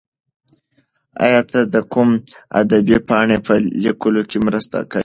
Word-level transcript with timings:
ایا 1.23 1.41
ته 1.49 1.59
د 1.73 1.75
کوم 1.91 2.09
ادبي 2.59 2.97
پاڼې 3.07 3.37
په 3.45 3.53
لیکلو 3.83 4.21
کې 4.29 4.37
مرسته 4.47 4.77
کوې؟ 4.91 4.99